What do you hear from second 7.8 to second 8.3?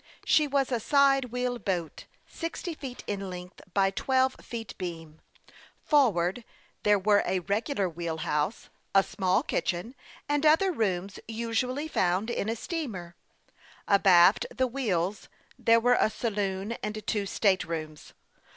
wheel